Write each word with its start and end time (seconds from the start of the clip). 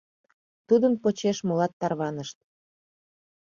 Тудын 0.67 0.93
почеш 1.03 1.37
молат 1.47 1.73
тарванышт: 1.79 2.37